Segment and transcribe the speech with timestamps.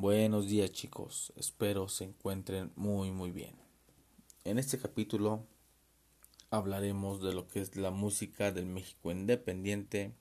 [0.00, 3.54] Buenos días chicos, espero se encuentren muy muy bien.
[4.44, 5.44] En este capítulo
[6.48, 10.14] hablaremos de lo que es la música del México independiente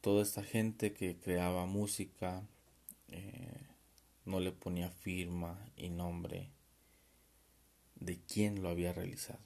[0.00, 2.42] Toda esta gente que creaba música
[4.24, 6.48] no le ponía firma y nombre
[8.04, 9.38] de quién lo había realizado.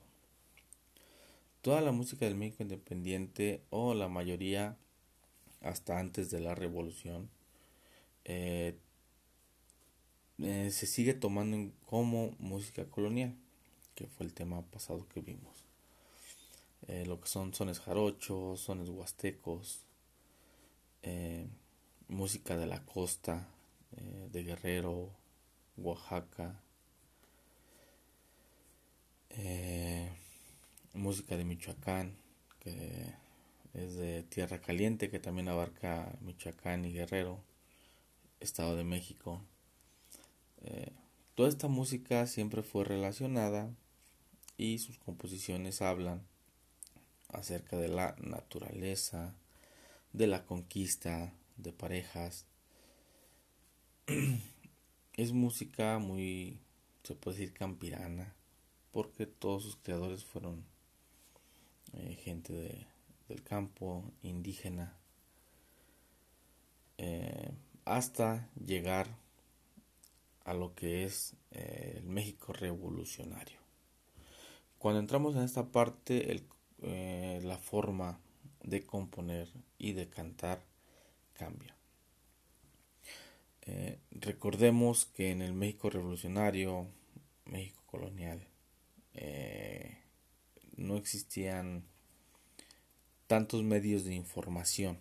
[1.63, 4.77] Toda la música del México independiente o la mayoría
[5.63, 7.29] hasta antes de la revolución
[8.25, 8.77] eh,
[10.39, 13.35] eh, se sigue tomando como música colonial,
[13.95, 15.65] que fue el tema pasado que vimos.
[16.89, 19.83] Eh, lo que son sones jarochos, sones huastecos,
[22.09, 23.49] música de la costa,
[24.33, 25.11] de Guerrero,
[25.77, 26.61] Oaxaca,
[29.31, 30.11] eh,
[30.95, 32.17] música de Michoacán,
[32.61, 33.15] que
[33.75, 37.43] es de Tierra Caliente, que también abarca Michoacán y Guerrero,
[38.41, 39.43] Estado de México.
[40.63, 40.93] Eh,
[41.35, 43.71] toda esta música siempre fue relacionada
[44.57, 46.23] y sus composiciones hablan
[47.29, 49.35] acerca de la naturaleza,
[50.13, 52.47] de la conquista de parejas.
[55.17, 56.61] es música muy,
[57.03, 58.36] se puede decir, campirana,
[58.97, 60.65] porque todos sus creadores fueron
[61.93, 62.87] eh, gente
[63.29, 64.97] del campo, indígena,
[66.97, 67.51] eh,
[67.85, 69.07] hasta llegar
[70.47, 73.59] a lo que es eh, el México revolucionario.
[74.79, 76.43] Cuando entramos en esta parte,
[76.79, 78.19] la forma
[78.63, 80.65] de componer y de cantar
[81.35, 81.77] cambia.
[84.11, 86.87] recordemos que en el México revolucionario,
[87.45, 88.41] México colonial,
[89.17, 89.99] eh,
[90.77, 91.85] no existían
[93.27, 94.99] tantos medios de información.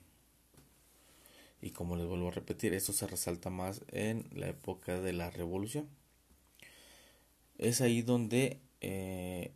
[1.62, 5.30] Y como les vuelvo a repetir, esto se resalta más en la época de la
[5.30, 5.88] revolución.
[7.58, 9.52] Es ahí donde eh,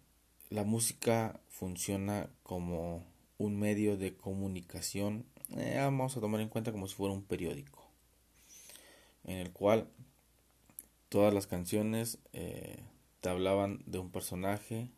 [0.49, 3.05] la música funciona como
[3.37, 7.87] un medio de comunicación, eh, vamos a tomar en cuenta como si fuera un periódico,
[9.23, 9.87] en el cual
[11.09, 12.19] todas las canciones
[13.21, 14.91] te hablaban de un personaje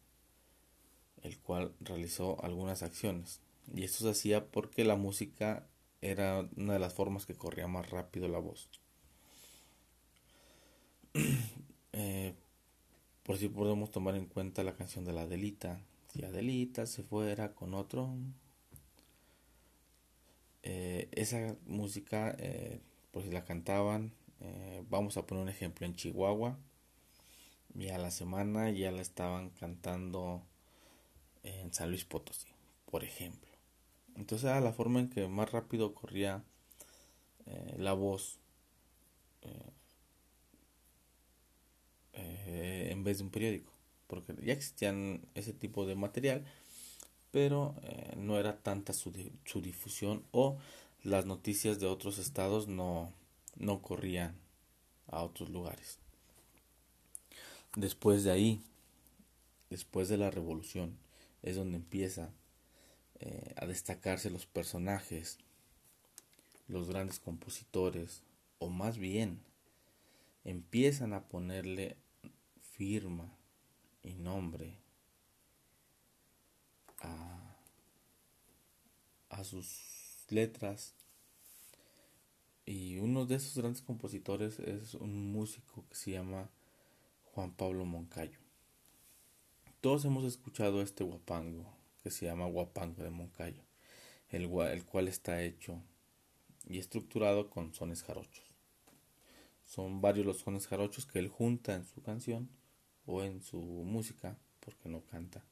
[1.23, 3.41] el cual realizó algunas acciones.
[3.73, 5.67] Y esto se hacía porque la música
[6.01, 8.69] era una de las formas que corría más rápido la voz.
[11.93, 12.33] Eh,
[13.23, 15.81] por si podemos tomar en cuenta la canción de la Adelita.
[16.07, 18.15] Si Adelita se fuera con otro.
[20.63, 22.79] Eh, esa música, eh,
[23.11, 24.13] por si la cantaban,
[24.89, 26.57] vamos a poner un ejemplo en Chihuahua
[27.75, 30.43] y a la semana ya la estaban cantando
[31.43, 32.47] en San Luis Potosí,
[32.89, 33.49] por ejemplo.
[34.15, 36.43] Entonces era la forma en que más rápido corría
[37.45, 38.37] eh, la voz
[39.41, 39.71] eh,
[42.13, 43.71] eh, en vez de un periódico,
[44.07, 46.45] porque ya existían ese tipo de material,
[47.31, 47.75] pero
[48.17, 49.13] no era tanta su,
[49.45, 50.57] su, difusión o
[51.01, 53.13] las noticias de otros estados no,
[53.55, 54.35] no corrían
[55.07, 55.99] a otros lugares.
[57.75, 58.61] Después de ahí,
[59.69, 60.97] después de la revolución,
[61.41, 62.29] es donde empieza
[63.19, 65.37] eh, a destacarse los personajes,
[66.67, 68.23] los grandes compositores,
[68.59, 69.39] o más bien,
[70.43, 71.95] empiezan a ponerle
[72.61, 73.31] firma
[74.03, 74.77] y nombre
[76.99, 77.55] a,
[79.29, 80.93] a sus letras.
[82.65, 86.49] Y uno de esos grandes compositores es un músico que se llama
[87.33, 88.39] Juan Pablo Moncayo.
[89.79, 91.73] Todos hemos escuchado este guapango
[92.03, 93.63] que se llama guapango de Moncayo,
[94.29, 94.49] el,
[94.83, 95.81] cual está hecho
[96.67, 98.43] y estructurado con sones jarochos.
[99.65, 102.49] Son varios los sones jarochos que él junta en su canción
[103.05, 105.45] o en su música, porque no canta.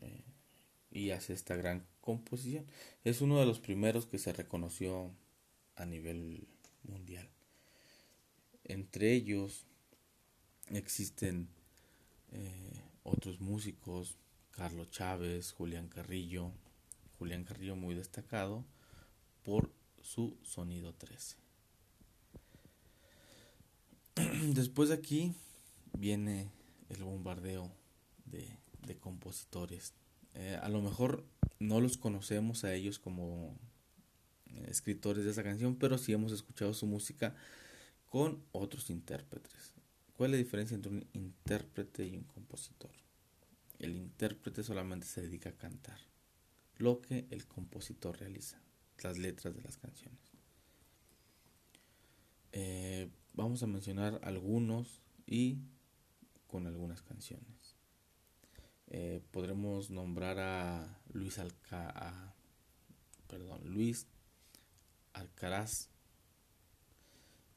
[0.00, 0.24] Eh,
[0.90, 2.66] y hace esta gran composición.
[3.04, 5.12] Es uno de los primeros que se reconoció
[5.76, 6.48] a nivel
[6.84, 7.28] mundial.
[8.64, 9.66] Entre ellos
[10.70, 11.48] existen
[12.32, 14.16] eh, otros músicos,
[14.50, 16.52] Carlos Chávez, Julián Carrillo,
[17.18, 18.64] Julián Carrillo muy destacado
[19.44, 19.72] por
[20.02, 21.36] su sonido 13.
[24.54, 25.34] Después de aquí
[25.96, 26.50] viene
[26.88, 27.70] el bombardeo
[28.24, 28.56] de,
[29.00, 29.92] compositores.
[30.34, 31.24] Eh, a lo mejor
[31.58, 33.54] no los conocemos a ellos como
[34.46, 37.36] eh, escritores de esa canción, pero sí hemos escuchado su música
[38.06, 39.77] con otros intérpretes.
[40.18, 42.90] ¿Cuál es la diferencia entre un intérprete y un compositor?
[43.78, 46.00] El intérprete solamente se dedica a cantar,
[46.76, 48.60] lo que el compositor realiza,
[49.04, 50.18] las letras de las canciones.
[52.50, 55.58] Eh, vamos a mencionar algunos y
[56.48, 57.76] con algunas canciones.
[58.88, 62.34] Eh, podremos nombrar a Luis Alca
[63.28, 64.08] perdón, Luis
[65.12, 65.90] Alcaraz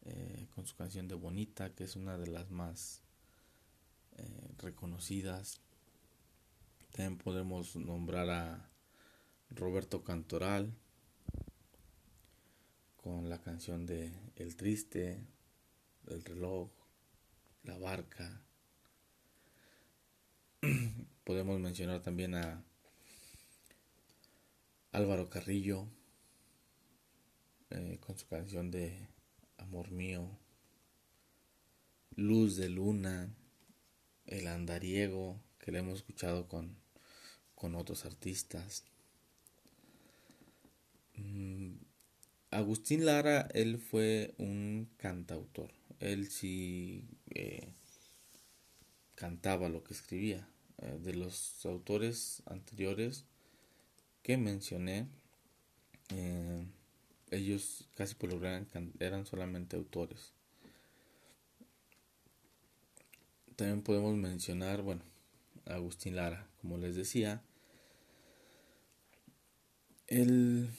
[0.03, 3.01] eh, con su canción de Bonita, que es una de las más
[4.17, 5.61] eh, reconocidas.
[6.91, 8.69] También podemos nombrar a
[9.49, 10.73] Roberto Cantoral
[12.97, 15.25] con la canción de El Triste,
[16.07, 16.69] El Reloj,
[17.63, 18.41] La Barca.
[21.23, 22.63] podemos mencionar también a
[24.91, 25.87] Álvaro Carrillo
[27.69, 29.07] eh, con su canción de
[29.61, 30.27] Amor mío,
[32.15, 33.33] Luz de Luna,
[34.25, 36.75] El Andariego, que le hemos escuchado con,
[37.55, 38.83] con otros artistas.
[41.15, 41.75] Mm,
[42.49, 45.71] Agustín Lara, él fue un cantautor.
[45.99, 47.71] Él sí eh,
[49.15, 50.47] cantaba lo que escribía.
[50.79, 53.25] Eh, de los autores anteriores
[54.23, 55.07] que mencioné,
[56.09, 56.65] eh,
[57.31, 58.29] ellos casi por
[58.99, 60.33] eran solamente autores.
[63.55, 65.03] También podemos mencionar, bueno,
[65.65, 67.41] Agustín Lara, como les decía,
[70.07, 70.69] él,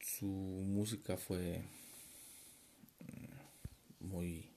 [0.00, 1.62] su música fue
[3.00, 4.48] mm, muy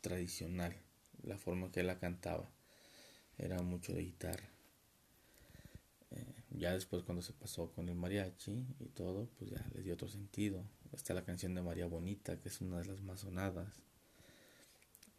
[0.00, 0.76] tradicional,
[1.22, 2.50] la forma que él la cantaba,
[3.38, 4.51] era mucho de guitarra.
[6.62, 10.06] Ya después cuando se pasó con el mariachi y todo, pues ya le dio otro
[10.06, 10.64] sentido.
[10.92, 13.80] Está la canción de María Bonita, que es una de las más sonadas.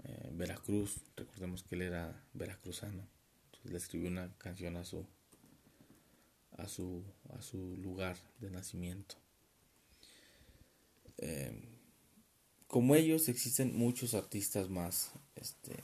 [0.06, 3.06] Eh, Veracruz, recordemos que él era veracruzano.
[3.48, 5.06] Entonces le escribió una canción a su
[6.52, 7.04] a su
[7.38, 9.16] a su lugar de nacimiento.
[11.18, 11.62] Eh,
[12.68, 15.76] como ellos existen muchos artistas más este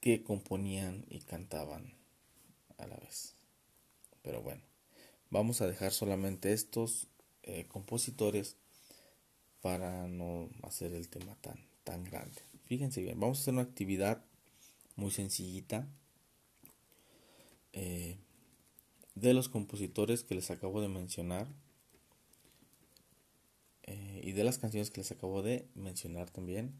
[0.00, 2.02] que componían y cantaban
[2.78, 3.34] a la vez.
[4.22, 4.62] Pero bueno,
[5.30, 7.08] vamos a dejar solamente estos
[7.42, 8.56] eh, compositores
[9.60, 12.42] para no hacer el tema tan, tan grande.
[12.66, 14.24] Fíjense bien, vamos a hacer una actividad
[14.96, 15.88] muy sencillita
[17.72, 18.18] eh,
[19.14, 21.46] de los compositores que les acabo de mencionar
[23.82, 26.74] eh, y de las canciones que les acabo de mencionar también.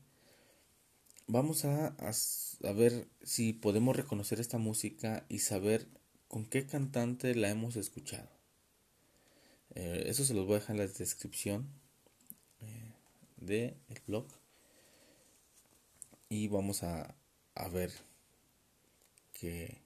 [1.27, 5.89] Vamos a, a ver si podemos reconocer esta música y saber
[6.29, 8.29] con qué cantante la hemos escuchado.
[9.75, 11.67] Eh, eso se los voy a dejar en la descripción
[12.61, 12.93] eh,
[13.37, 13.75] del
[14.07, 14.27] blog.
[16.29, 17.15] Y vamos a,
[17.55, 17.91] a ver
[19.33, 19.81] que,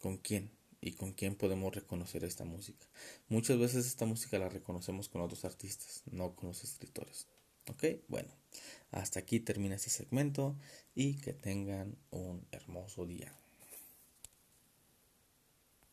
[0.00, 2.86] con quién y con quién podemos reconocer esta música.
[3.28, 7.28] Muchas veces esta música la reconocemos con otros artistas, no con los escritores.
[7.68, 8.30] Ok, bueno,
[8.90, 10.56] hasta aquí termina este segmento
[10.94, 13.32] y que tengan un hermoso día.